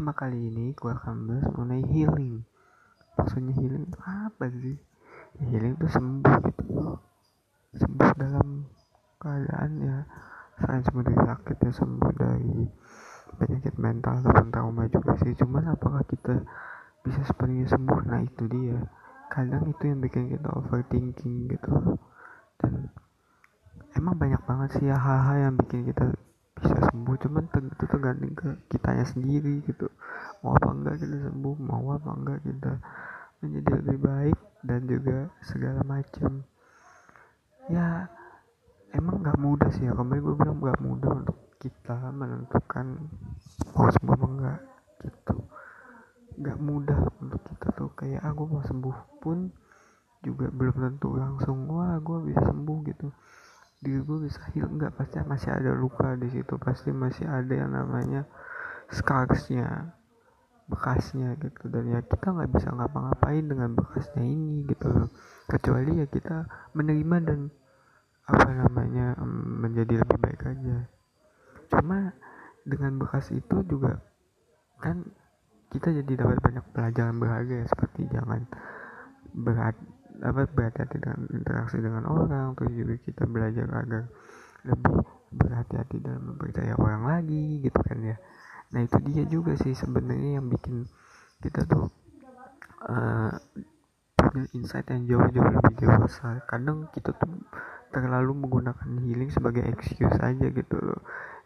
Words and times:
Tema 0.00 0.16
kali 0.16 0.48
ini 0.48 0.72
gue 0.72 0.96
akan 0.96 1.28
bahas 1.28 1.44
mengenai 1.52 1.84
healing. 1.92 2.40
Maksudnya 3.20 3.52
healing 3.52 3.84
itu 3.84 4.00
apa 4.00 4.48
sih? 4.48 4.80
Ya, 5.36 5.44
healing 5.52 5.76
itu 5.76 5.86
sembuh 5.92 6.36
gitu 6.40 6.64
loh. 6.72 7.04
Sembuh 7.76 8.08
dalam 8.16 8.64
keadaan 9.20 9.70
ya 9.76 9.96
selain 10.56 10.80
sembuh 10.88 11.04
dari 11.04 11.20
sakit 11.20 11.56
ya 11.60 11.72
sembuh 11.76 12.10
dari 12.16 12.56
penyakit 13.44 13.74
mental 13.76 14.24
ataupun 14.24 14.48
trauma 14.48 14.88
juga 14.88 15.20
sih 15.20 15.36
cuman 15.36 15.76
apakah 15.76 16.00
kita 16.08 16.48
bisa 17.04 17.20
sepenuhnya 17.28 17.68
sembuh 17.68 18.00
nah 18.08 18.24
itu 18.24 18.48
dia 18.48 18.80
kadang 19.28 19.68
itu 19.68 19.84
yang 19.84 20.00
bikin 20.00 20.32
kita 20.32 20.48
overthinking 20.48 21.52
gitu 21.52 22.00
dan 22.56 22.88
emang 24.00 24.16
banyak 24.16 24.40
banget 24.48 24.68
sih 24.80 24.88
ya 24.88 24.96
hal-hal 24.96 25.36
yang 25.52 25.54
bikin 25.60 25.92
kita 25.92 26.16
bisa 26.60 26.76
sembuh 26.92 27.16
cuman 27.16 27.44
itu 27.48 27.84
tergantung 27.88 28.32
ke 28.36 28.48
kitanya 28.68 29.04
sendiri 29.08 29.64
gitu. 29.64 29.88
Mau 30.44 30.52
apa 30.56 30.70
enggak 30.70 30.96
kita 31.00 31.16
sembuh 31.28 31.56
mau 31.56 31.84
apa 31.96 32.10
enggak 32.12 32.38
kita 32.44 32.72
menjadi 33.40 33.70
lebih 33.80 33.98
baik 34.04 34.38
dan 34.60 34.80
juga 34.84 35.18
segala 35.40 35.80
macam. 35.88 36.44
Ya 37.72 38.08
emang 38.92 39.24
nggak 39.24 39.38
mudah 39.40 39.70
sih 39.72 39.88
ya 39.88 39.96
kemarin 39.96 40.20
gue 40.20 40.34
bilang 40.36 40.58
nggak 40.60 40.80
mudah 40.84 41.10
untuk 41.24 41.38
kita 41.56 41.96
menentukan 42.12 42.86
mau 43.72 43.88
sembuh 43.88 44.14
apa 44.14 44.26
enggak 44.28 44.60
gitu. 45.08 45.36
Nggak 46.40 46.58
mudah 46.60 47.00
untuk 47.24 47.40
kita 47.48 47.68
tuh 47.72 47.90
kayak 47.96 48.20
aku 48.20 48.42
ah, 48.44 48.48
mau 48.52 48.62
sembuh 48.64 48.96
pun 49.24 49.38
juga 50.20 50.52
belum 50.52 50.76
tentu 50.76 51.16
langsung 51.16 51.64
wah 51.72 51.96
gue 51.96 52.18
bisa 52.28 52.44
sembuh 52.44 52.78
gitu 52.92 53.08
diri 53.80 54.00
gue 54.04 54.18
bisa 54.28 54.40
heal 54.52 54.68
enggak 54.68 54.92
pasti 54.92 55.16
masih 55.24 55.50
ada 55.56 55.72
luka 55.72 56.12
di 56.20 56.28
situ. 56.28 56.54
Pasti 56.60 56.92
masih 56.92 57.24
ada 57.24 57.52
yang 57.52 57.72
namanya 57.72 58.28
scarsnya 58.92 59.96
bekasnya 60.68 61.34
gitu. 61.40 61.66
Dan 61.72 61.88
ya 61.96 62.00
kita 62.04 62.30
nggak 62.30 62.50
bisa 62.52 62.68
ngapa-ngapain 62.70 63.44
dengan 63.48 63.72
bekasnya 63.72 64.22
ini 64.22 64.68
gitu 64.68 64.86
loh. 64.86 65.08
Kecuali 65.48 66.04
ya 66.04 66.06
kita 66.06 66.44
menerima 66.76 67.16
dan 67.24 67.40
apa 68.30 68.48
namanya 68.52 69.18
menjadi 69.64 70.04
lebih 70.04 70.18
baik 70.20 70.42
aja. 70.46 70.86
Cuma 71.72 72.12
dengan 72.68 73.00
bekas 73.00 73.32
itu 73.32 73.64
juga 73.64 73.98
kan 74.78 75.08
kita 75.70 75.94
jadi 76.02 76.12
dapat 76.20 76.38
banyak 76.44 76.64
pelajaran 76.76 77.16
berharga 77.16 77.54
ya. 77.64 77.66
Seperti 77.66 78.12
jangan 78.12 78.44
berat 79.32 79.74
apa 80.20 80.44
berhati-hati 80.52 80.96
dengan 81.00 81.20
interaksi 81.32 81.76
dengan 81.80 82.04
orang 82.04 82.52
terus 82.52 82.72
juga 82.76 82.94
kita 83.00 83.24
belajar 83.24 83.66
agar 83.72 84.04
lebih 84.68 84.96
berhati-hati 85.30 85.96
dalam 86.02 86.22
mempercaya 86.34 86.74
orang 86.76 87.02
lagi 87.08 87.64
gitu 87.64 87.80
kan 87.80 87.98
ya. 88.04 88.16
Nah 88.74 88.80
itu 88.84 88.98
dia 89.08 89.24
juga 89.26 89.56
sih 89.56 89.72
sebenarnya 89.72 90.38
yang 90.42 90.46
bikin 90.50 90.84
kita 91.40 91.64
tuh 91.64 91.88
uh, 92.84 93.32
punya 94.14 94.44
insight 94.52 94.86
yang 94.92 95.08
jauh-jauh 95.08 95.50
lebih 95.56 95.74
dewasa. 95.80 96.44
Kadang 96.44 96.90
kita 96.92 97.16
tuh 97.16 97.32
terlalu 97.90 98.46
menggunakan 98.46 98.90
healing 99.02 99.30
sebagai 99.32 99.64
excuse 99.66 100.18
aja 100.20 100.46
gitu 100.52 100.76
loh. 100.76 101.00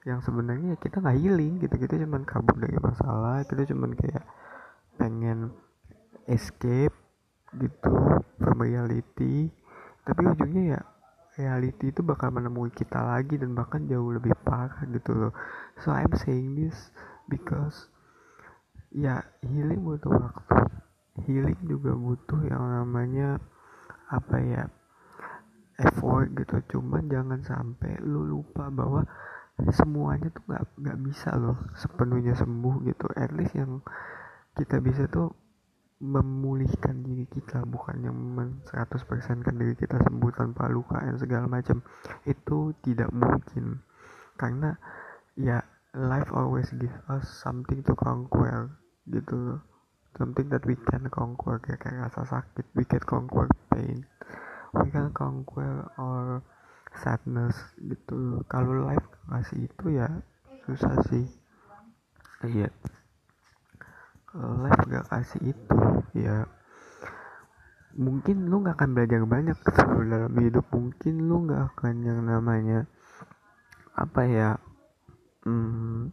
Yang 0.05 0.29
sebenarnya 0.29 0.77
kita 0.83 1.01
nggak 1.01 1.19
healing 1.21 1.63
gitu 1.63 1.75
kita 1.81 1.95
cuman 2.05 2.27
kabur 2.29 2.57
dari 2.61 2.77
masalah 2.77 3.41
kita 3.47 3.73
cuman 3.73 3.97
kayak 3.97 4.25
pengen 5.01 5.53
escape 6.29 6.93
gitu 7.59 7.95
reality 8.55 9.51
tapi 10.05 10.23
ujungnya 10.29 10.77
ya 10.77 10.81
reality 11.35 11.91
itu 11.91 12.01
bakal 12.07 12.31
menemui 12.31 12.71
kita 12.71 13.03
lagi 13.03 13.35
dan 13.41 13.59
bahkan 13.59 13.83
jauh 13.91 14.15
lebih 14.15 14.35
parah 14.47 14.87
gitu 14.87 15.11
loh. 15.15 15.33
So 15.83 15.91
I'm 15.91 16.15
saying 16.15 16.55
this 16.55 16.95
because 17.27 17.91
ya 18.95 19.25
healing 19.43 19.83
butuh 19.83 20.15
waktu. 20.15 20.71
Healing 21.27 21.59
juga 21.67 21.95
butuh 21.95 22.41
yang 22.47 22.63
namanya 22.63 23.39
apa 24.11 24.37
ya 24.39 24.63
effort 25.83 26.31
gitu. 26.39 26.79
Cuman 26.79 27.11
jangan 27.11 27.43
sampai 27.43 27.99
lu 28.03 28.23
lupa 28.23 28.71
bahwa 28.71 29.03
semuanya 29.75 30.31
tuh 30.31 30.43
nggak 30.51 30.65
nggak 30.79 30.99
bisa 31.03 31.35
loh 31.35 31.59
sepenuhnya 31.75 32.39
sembuh 32.39 32.87
gitu. 32.87 33.11
At 33.19 33.35
least 33.35 33.59
yang 33.59 33.83
kita 34.55 34.79
bisa 34.79 35.11
tuh 35.11 35.35
memulihkan 36.03 37.07
diri 37.07 37.25
kita 37.31 37.63
bukan 37.63 38.03
yang 38.03 38.19
100% 38.67 39.47
kan 39.47 39.55
diri 39.55 39.79
kita 39.79 40.03
sembuh 40.03 40.33
tanpa 40.35 40.67
luka 40.67 40.99
dan 40.99 41.17
segala 41.17 41.47
macam. 41.47 41.81
Itu 42.27 42.75
tidak 42.83 43.15
mungkin. 43.15 43.79
Karena 44.35 44.75
ya 45.39 45.63
life 45.95 46.35
always 46.35 46.67
give 46.75 46.95
us 47.07 47.27
something 47.27 47.81
to 47.87 47.95
conquer 47.95 48.75
gitu 49.07 49.63
something 50.19 50.47
that 50.51 50.63
we 50.67 50.79
can 50.91 51.07
conquer 51.11 51.59
kayak, 51.63 51.83
kayak 51.83 52.11
rasa 52.11 52.23
sakit 52.27 52.67
we 52.75 52.83
can 52.83 53.03
conquer 53.03 53.47
pain. 53.71 54.03
We 54.75 54.91
can 54.91 55.15
conquer 55.15 55.87
our 55.95 56.43
sadness 56.99 57.55
gitu 57.79 58.43
kalau 58.51 58.91
life 58.91 59.07
kasih 59.31 59.71
itu 59.71 59.87
ya 59.95 60.11
susah 60.67 60.95
sih. 61.07 61.27
Iya 62.45 62.69
life 64.35 64.83
gak 64.91 65.07
kasih 65.07 65.55
itu 65.55 65.79
ya. 66.19 66.47
Mungkin 67.95 68.51
lu 68.51 68.67
gak 68.67 68.83
akan 68.83 68.91
belajar 68.99 69.23
banyak 69.23 69.59
dalam 70.11 70.35
hidup. 70.43 70.67
Mungkin 70.75 71.15
lu 71.31 71.47
gak 71.47 71.75
akan 71.75 71.95
yang 72.03 72.21
namanya 72.27 72.91
apa 73.95 74.27
ya 74.27 74.59
hmm, 75.47 76.11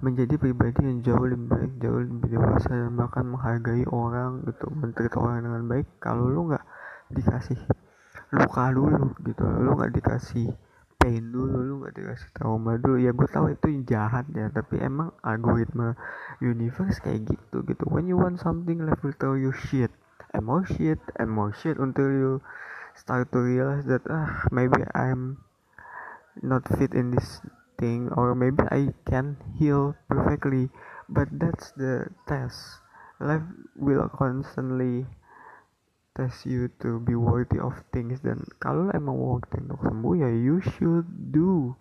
menjadi 0.00 0.40
pribadi 0.40 0.88
yang 0.88 1.04
jauh 1.04 1.28
lebih 1.28 1.52
baik 1.52 1.72
jauh 1.84 2.00
lebih 2.00 2.40
dewasa 2.40 2.72
dan 2.72 2.96
bahkan 2.96 3.28
menghargai 3.28 3.84
orang 3.92 4.40
gitu 4.48 4.72
menteri 4.72 5.12
orang 5.12 5.44
dengan 5.44 5.62
baik. 5.68 5.86
Kalau 6.00 6.32
lu 6.32 6.48
nggak 6.48 6.64
dikasih 7.12 7.60
luka 8.32 8.72
dulu 8.72 9.12
gitu 9.28 9.44
lu 9.44 9.76
nggak 9.76 9.92
dikasih 9.92 10.48
pain 11.02 11.34
dulu 11.34 11.58
lu 11.66 11.74
gak 11.82 11.98
dikasih 11.98 12.30
trauma 12.38 12.78
dulu. 12.78 13.02
Ya 13.02 13.10
gue 13.10 13.26
tahu 13.26 13.50
itu 13.50 13.82
jahat 13.82 14.30
ya 14.30 14.46
tapi 14.54 14.78
emang 14.78 15.10
algoritma 15.26 15.98
universe 16.38 17.02
kayak 17.02 17.26
gitu 17.26 17.66
gitu. 17.66 17.84
When 17.90 18.06
you 18.06 18.14
want 18.14 18.38
something 18.38 18.86
life 18.86 19.02
will 19.02 19.16
tell 19.18 19.34
you 19.34 19.50
shit. 19.50 19.90
And 20.32 20.46
more 20.46 20.64
shit 20.64 21.02
and 21.20 21.34
shit 21.58 21.76
until 21.76 22.08
you 22.08 22.30
start 22.94 23.34
to 23.34 23.42
realize 23.42 23.84
that 23.90 24.06
ah 24.06 24.46
maybe 24.54 24.80
I'm 24.94 25.42
not 26.40 26.64
fit 26.78 26.94
in 26.94 27.12
this 27.12 27.42
thing 27.76 28.08
or 28.14 28.32
maybe 28.32 28.62
I 28.70 28.94
can 29.04 29.36
heal 29.58 29.98
perfectly. 30.06 30.70
But 31.10 31.28
that's 31.34 31.74
the 31.76 32.08
test. 32.24 32.80
Life 33.20 33.44
will 33.76 34.08
constantly 34.08 35.04
test 36.12 36.44
you 36.44 36.68
to 36.80 37.00
be 37.00 37.16
worthy 37.16 37.58
of 37.60 37.76
things. 37.90 38.20
Dan 38.20 38.44
kalau 38.60 38.92
emang 38.92 39.16
worthy 39.16 39.60
untuk 39.64 39.80
sembuh 39.84 40.14
ya 40.20 40.28
you 40.28 40.60
should 40.60 41.08
do 41.32 41.72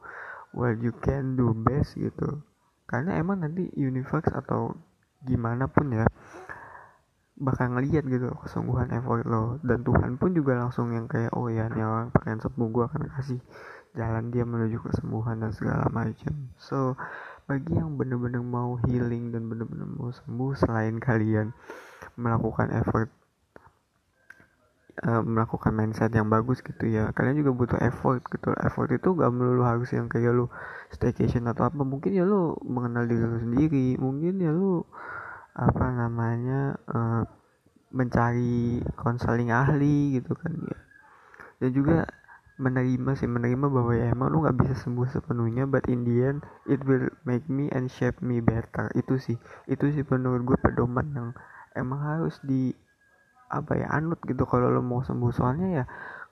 what 0.55 0.79
you 0.79 0.95
can 1.03 1.35
do 1.35 1.51
best 1.55 1.95
gitu. 1.99 2.43
Karena 2.87 3.19
emang 3.19 3.43
nanti 3.43 3.71
universe 3.75 4.27
atau 4.31 4.75
gimana 5.23 5.69
pun 5.69 5.93
ya 5.93 6.07
bakal 7.41 7.73
ngeliat 7.73 8.05
gitu 8.05 8.31
kesungguhan 8.43 8.91
effort 8.95 9.23
lo. 9.27 9.57
Dan 9.63 9.83
Tuhan 9.83 10.19
pun 10.19 10.35
juga 10.35 10.59
langsung 10.59 10.91
yang 10.91 11.07
kayak 11.07 11.33
oh 11.35 11.47
ya 11.47 11.67
nih 11.71 11.83
orang 11.83 12.11
pengen 12.11 12.39
sembuh 12.43 12.67
gue 12.69 12.83
akan 12.87 13.03
kasih 13.17 13.39
jalan 13.91 14.31
dia 14.31 14.47
menuju 14.47 14.79
kesembuhan 14.87 15.43
dan 15.43 15.51
segala 15.51 15.87
macam. 15.91 16.51
So 16.55 16.95
bagi 17.49 17.75
yang 17.75 17.99
bener-bener 17.99 18.39
mau 18.39 18.79
healing 18.87 19.35
dan 19.35 19.51
bener-bener 19.51 19.87
mau 19.87 20.13
sembuh 20.13 20.55
selain 20.55 21.01
kalian 21.03 21.51
melakukan 22.15 22.71
effort 22.71 23.11
uh, 25.03 25.23
melakukan 25.23 25.71
mindset 25.71 26.11
yang 26.11 26.27
bagus 26.27 26.59
gitu 26.59 26.85
ya. 26.87 27.09
Kalian 27.15 27.39
juga 27.39 27.51
butuh 27.55 27.79
effort 27.81 28.21
gitu. 28.27 28.51
Effort 28.59 28.89
itu 28.91 29.15
gak 29.15 29.31
melulu 29.31 29.63
harus 29.63 29.89
yang 29.95 30.11
kayak 30.11 30.35
lu 30.35 30.45
staycation 30.91 31.47
atau 31.47 31.67
apa. 31.71 31.81
Mungkin 31.81 32.11
ya 32.11 32.27
lu 32.27 32.55
mengenal 32.65 33.07
diri 33.07 33.23
lu 33.23 33.39
sendiri. 33.39 33.87
Mungkin 33.97 34.43
ya 34.43 34.51
lu 34.51 34.83
apa 35.51 35.85
namanya 35.91 36.79
uh, 36.87 37.23
mencari 37.91 38.79
konseling 38.95 39.51
ahli 39.51 40.19
gitu 40.19 40.35
kan 40.35 40.51
ya. 40.55 40.77
Dan 41.61 41.69
juga 41.75 41.97
menerima 42.61 43.17
sih 43.17 43.25
menerima 43.25 43.73
bahwa 43.73 43.91
ya 43.97 44.13
emang 44.13 44.29
lu 44.29 44.45
nggak 44.45 44.57
bisa 44.61 44.77
sembuh 44.85 45.09
sepenuhnya 45.09 45.65
but 45.65 45.81
in 45.89 46.05
the 46.05 46.21
end 46.21 46.45
it 46.69 46.77
will 46.85 47.09
make 47.25 47.41
me 47.49 47.67
and 47.73 47.89
shape 47.89 48.21
me 48.21 48.39
better. 48.39 48.87
Itu 48.93 49.17
sih. 49.17 49.35
Itu 49.67 49.89
sih 49.91 50.05
menurut 50.07 50.45
gue 50.45 50.57
pedoman 50.61 51.07
yang 51.11 51.29
emang 51.75 51.99
harus 52.03 52.37
di 52.43 52.75
apa 53.51 53.75
ya 53.75 53.87
anut 53.91 54.23
gitu. 54.23 54.47
Kalau 54.47 54.71
lo 54.71 54.79
mau 54.79 55.03
sembuh 55.03 55.31
soalnya 55.35 55.67
ya 55.83 55.85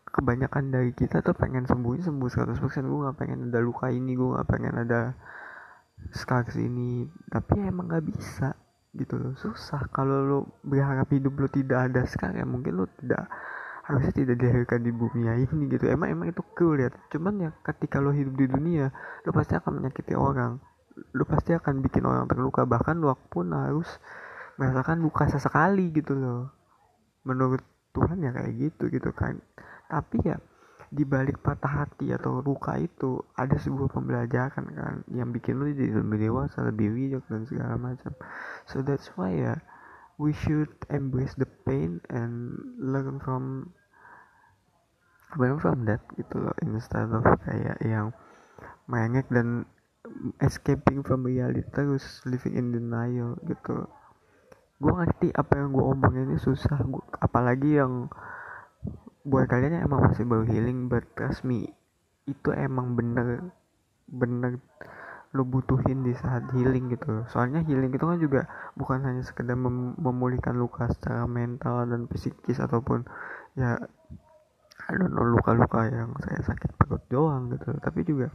kebanyakan 0.10 0.74
dari 0.74 0.92
kita 0.95 1.21
tuh 1.21 1.38
pengen 1.38 1.69
sembuh 1.69 2.01
sembuh 2.01 2.30
100% 2.31 2.57
gue 2.89 3.00
nggak 3.06 3.18
pengen 3.19 3.39
ada 3.54 3.60
luka 3.62 3.94
ini 3.94 4.18
gue 4.18 4.30
nggak 4.33 4.48
pengen 4.48 4.75
ada 4.80 5.01
scars 6.16 6.56
ini. 6.56 7.06
Tapi 7.27 7.60
ya 7.60 7.69
emang 7.69 7.92
nggak 7.92 8.06
bisa 8.07 8.56
gitu 8.95 9.19
loh. 9.19 9.33
Susah. 9.36 9.92
Kalau 9.92 10.24
lo 10.24 10.39
berharap 10.63 11.12
hidup 11.12 11.36
lo 11.36 11.48
tidak 11.51 11.92
ada 11.92 12.07
sekarang 12.07 12.39
ya 12.39 12.48
mungkin 12.48 12.80
lo 12.80 12.88
tidak 12.98 13.27
harusnya 13.86 14.13
tidak 14.13 14.36
dilahirkan 14.39 14.80
di 14.86 14.92
bumi 14.95 15.27
ini 15.27 15.63
gitu. 15.69 15.86
Emang 15.92 16.10
emang 16.10 16.31
itu 16.31 16.42
cool 16.56 16.80
ya. 16.80 16.89
Cuman 17.12 17.44
ya 17.44 17.51
ketika 17.68 18.00
lo 18.00 18.16
hidup 18.16 18.33
di 18.39 18.48
dunia 18.48 18.89
lo 19.27 19.36
pasti 19.36 19.60
akan 19.60 19.83
menyakiti 19.83 20.16
orang. 20.16 20.57
Lo 21.13 21.24
pasti 21.27 21.51
akan 21.54 21.83
bikin 21.83 22.07
orang 22.07 22.25
terluka. 22.25 22.63
Bahkan 22.66 22.95
lo 22.98 23.13
pun 23.30 23.51
harus 23.54 23.88
merasakan 24.60 25.00
luka 25.00 25.24
sesekali 25.31 25.88
gitu 25.95 26.19
loh 26.19 26.59
menurut 27.25 27.63
Tuhan 27.95 28.21
ya 28.21 28.31
kayak 28.36 28.54
gitu 28.56 28.83
gitu 28.94 29.12
kan. 29.16 29.42
Tapi 29.89 30.18
ya 30.24 30.38
di 30.89 31.06
balik 31.06 31.45
patah 31.45 31.86
hati 31.86 32.10
atau 32.10 32.42
luka 32.42 32.74
itu 32.81 33.21
ada 33.38 33.54
sebuah 33.62 33.94
pembelajaran 33.94 34.66
kan 34.74 34.95
yang 35.13 35.30
bikin 35.30 35.62
lu 35.62 35.69
jadi 35.69 36.01
lebih 36.01 36.30
dewasa 36.30 36.66
lebih 36.66 36.89
bijak 36.89 37.24
dan 37.30 37.45
segala 37.45 37.77
macam. 37.77 38.13
So 38.66 38.81
that's 38.81 39.13
why 39.13 39.38
ya 39.38 39.54
we 40.18 40.33
should 40.33 40.69
embrace 40.89 41.38
the 41.38 41.48
pain 41.63 42.01
and 42.10 42.57
learn 42.81 43.21
from 43.21 43.71
learn 45.38 45.62
from 45.62 45.86
that 45.86 46.01
gitu 46.18 46.42
loh 46.42 46.56
instead 46.66 47.06
of 47.13 47.21
kayak 47.45 47.77
yang 47.86 48.10
merengek 48.89 49.30
dan 49.30 49.69
escaping 50.42 51.06
from 51.06 51.21
reality 51.21 51.62
terus 51.69 52.25
living 52.25 52.57
in 52.57 52.74
denial 52.74 53.38
gitu 53.45 53.86
gue 54.80 54.94
ngerti 54.96 55.28
apa 55.36 55.60
yang 55.60 55.76
gue 55.76 55.84
omongin 55.84 56.31
ini 56.31 56.38
susah 56.40 56.80
gua, 56.88 57.04
apalagi 57.20 57.80
yang 57.80 58.08
buat 59.28 59.52
kalian 59.52 59.76
yang 59.76 59.86
emang 59.92 60.08
masih 60.08 60.24
baru 60.24 60.48
healing 60.48 60.88
me 61.44 61.68
itu 62.24 62.50
emang 62.56 62.96
bener 62.96 63.52
bener 64.08 64.64
lo 65.36 65.46
butuhin 65.46 66.02
di 66.02 66.18
saat 66.18 66.50
healing 66.56 66.90
gitu 66.90 67.22
soalnya 67.30 67.62
healing 67.62 67.94
itu 67.94 68.02
kan 68.02 68.18
juga 68.18 68.50
bukan 68.74 69.06
hanya 69.06 69.22
sekedar 69.22 69.54
mem 69.54 69.94
memulihkan 70.02 70.58
luka 70.58 70.90
secara 70.90 71.30
mental 71.30 71.86
dan 71.86 72.10
psikis 72.10 72.58
ataupun 72.58 73.06
ya 73.54 73.78
I 74.90 74.94
don't 74.98 75.14
know 75.14 75.22
luka-luka 75.22 75.86
yang 75.86 76.18
saya 76.26 76.42
sakit 76.42 76.74
perut 76.81 77.06
doang 77.14 77.54
gitu 77.54 77.78
tapi 77.78 78.02
juga 78.02 78.34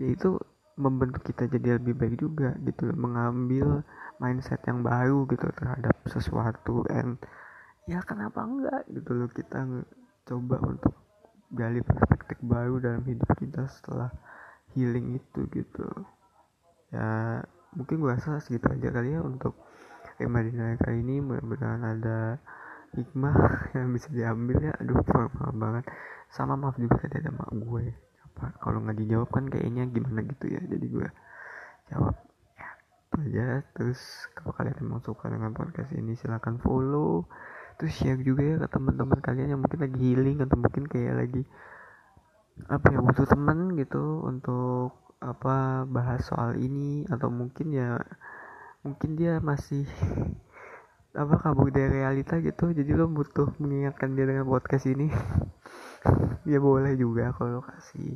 ya 0.00 0.08
itu 0.08 0.40
membentuk 0.76 1.24
kita 1.24 1.48
jadi 1.48 1.80
lebih 1.80 1.96
baik 1.96 2.20
juga 2.20 2.52
gitu 2.60 2.92
mengambil 2.92 3.80
mindset 4.20 4.60
yang 4.68 4.84
baru 4.84 5.24
gitu 5.32 5.48
terhadap 5.56 5.96
sesuatu 6.04 6.84
and 6.92 7.16
ya 7.88 8.04
kenapa 8.04 8.44
enggak 8.44 8.82
gitu 8.92 9.10
loh 9.16 9.30
kita 9.32 9.64
coba 10.28 10.56
untuk 10.60 10.92
gali 11.54 11.80
perspektif 11.80 12.36
baru 12.42 12.82
dalam 12.82 13.02
hidup 13.08 13.30
kita 13.38 13.64
setelah 13.72 14.10
healing 14.74 15.16
itu 15.16 15.40
gitu. 15.54 15.86
Ya 16.90 17.40
mungkin 17.72 18.02
gue 18.02 18.10
rasa 18.12 18.42
segitu 18.42 18.66
aja 18.68 18.88
kali 18.90 19.14
ya 19.14 19.22
untuk 19.22 19.54
tema 20.18 20.42
kali 20.82 20.98
ini. 21.00 21.22
Mudah-mudahan 21.22 21.82
ada 21.86 22.42
hikmah 22.98 23.36
yang 23.78 23.94
bisa 23.94 24.10
diambil 24.10 24.58
ya. 24.60 24.72
Aduh 24.82 24.98
maaf 25.06 25.54
banget. 25.54 25.84
Sama 26.28 26.58
maaf 26.58 26.74
juga 26.76 26.98
tadi 27.06 27.22
ada 27.22 27.30
mak 27.30 27.54
gue 27.54 28.05
kalau 28.36 28.78
nggak 28.84 28.98
dijawab 29.00 29.28
kan 29.32 29.44
kayaknya 29.48 29.88
gimana 29.88 30.20
gitu 30.24 30.52
ya. 30.52 30.60
Jadi 30.60 30.86
gue 30.92 31.08
jawab 31.88 32.16
ya 32.56 32.68
itu 32.76 33.16
aja. 33.30 33.46
Terus 33.72 34.00
kalau 34.36 34.52
kalian 34.52 34.76
emang 34.84 35.00
suka 35.00 35.32
dengan 35.32 35.52
podcast 35.56 35.90
ini 35.96 36.12
silahkan 36.18 36.60
follow. 36.60 37.24
Terus 37.80 37.92
share 37.96 38.20
juga 38.20 38.42
ya 38.44 38.56
ke 38.60 38.68
teman-teman 38.72 39.20
kalian 39.20 39.56
yang 39.56 39.60
mungkin 39.60 39.80
lagi 39.84 39.98
healing 40.00 40.38
atau 40.44 40.56
mungkin 40.56 40.84
kayak 40.88 41.14
lagi 41.16 41.42
apa 42.72 42.86
ya 42.88 42.98
butuh 43.04 43.28
teman 43.28 43.76
gitu 43.76 44.24
untuk 44.24 44.96
apa 45.20 45.84
bahas 45.88 46.28
soal 46.28 46.56
ini. 46.60 47.08
Atau 47.08 47.32
mungkin 47.32 47.72
ya 47.72 48.00
mungkin 48.84 49.16
dia 49.16 49.40
masih 49.40 49.88
apa 51.16 51.40
kabur 51.40 51.72
dari 51.72 52.04
realita 52.04 52.36
gitu. 52.44 52.76
Jadi 52.76 52.92
lo 52.92 53.08
butuh 53.08 53.56
mengingatkan 53.56 54.12
dia 54.12 54.28
dengan 54.28 54.44
podcast 54.44 54.84
ini. 54.92 55.08
Ya 56.46 56.62
boleh 56.62 56.94
juga 56.94 57.34
kalau 57.34 57.58
kasih 57.58 58.14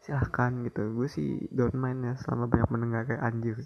silahkan 0.00 0.52
gitu. 0.64 0.92
Gue 0.96 1.08
sih 1.08 1.48
don't 1.52 1.76
mind 1.76 2.04
ya 2.04 2.14
selama 2.20 2.48
banyak 2.48 2.68
mendengar 2.72 3.02
kayak 3.08 3.22
anjir. 3.24 3.56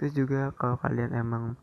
Terus 0.00 0.12
juga 0.16 0.52
kalau 0.56 0.80
kalian 0.80 1.12
emang 1.12 1.60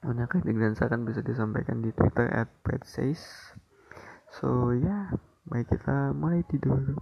punya 0.00 0.24
kritik 0.24 0.56
dan 0.56 0.72
saran 0.72 1.04
bisa 1.04 1.20
disampaikan 1.20 1.84
di 1.84 1.92
Twitter 1.92 2.28
at 2.32 2.48
says. 2.88 3.20
So 4.32 4.72
ya 4.72 4.88
yeah, 4.88 5.04
mari 5.44 5.68
kita 5.68 6.16
mulai 6.16 6.40
tidur 6.48 6.96